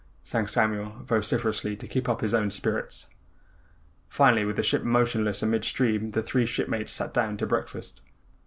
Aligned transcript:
sang 0.23 0.47
Samuel 0.47 1.03
vociferously 1.05 1.75
to 1.75 1.87
keep 1.87 2.09
up 2.09 2.21
his 2.21 2.33
own 2.33 2.49
spirits. 2.49 3.09
Finally 4.09 4.45
with 4.45 4.55
the 4.55 4.63
ship 4.63 4.83
motionless 4.83 5.43
amidstream 5.43 6.13
the 6.13 6.23
three 6.23 6.47
shipmates 6.47 6.91
sat 6.91 7.13
down 7.13 7.37
to 7.37 7.45
breakfast. 7.45 8.01